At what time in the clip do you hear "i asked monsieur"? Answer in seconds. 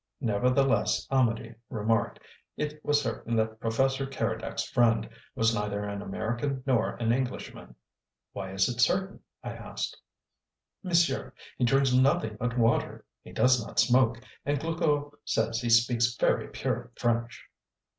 9.43-11.33